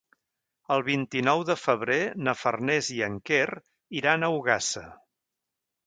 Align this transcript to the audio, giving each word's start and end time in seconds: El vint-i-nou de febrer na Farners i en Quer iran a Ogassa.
El 0.75 0.79
vint-i-nou 0.87 1.43
de 1.51 1.57
febrer 1.65 1.99
na 2.29 2.35
Farners 2.45 2.91
i 2.99 2.99
en 3.11 3.21
Quer 3.31 3.47
iran 4.03 4.23
a 4.31 4.35
Ogassa. 4.41 4.89